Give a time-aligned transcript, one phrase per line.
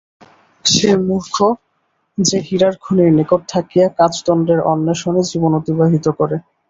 [0.65, 1.35] সে মূর্খ,
[2.17, 6.35] যে হীরার খনির নিকট থাকিয়া কাচদণ্ডের অন্বেষণে জীবন অতিবাহিত করে।